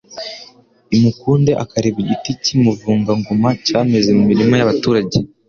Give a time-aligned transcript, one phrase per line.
[0.95, 5.17] i Mukunde akareba igiti cy'Umuvugangoma cyameze mu mirima y'abaturage.